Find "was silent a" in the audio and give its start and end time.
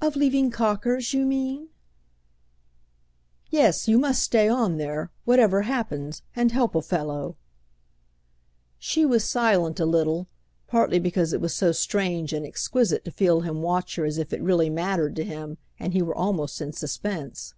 9.06-9.86